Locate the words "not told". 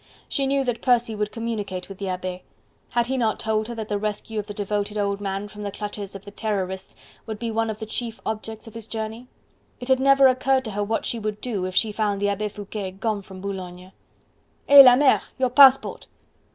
3.19-3.67